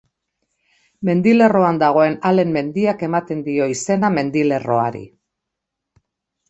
[1.09, 5.09] Mendilerroan dagoen Alen mendiak ematen dio izena mendilerroari.